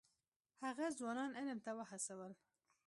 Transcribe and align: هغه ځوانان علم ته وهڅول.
هغه 0.63 0.85
ځوانان 0.99 1.31
علم 1.39 1.59
ته 1.65 1.71
وهڅول. 1.77 2.31